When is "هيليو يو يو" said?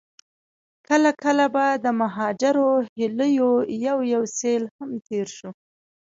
2.95-4.23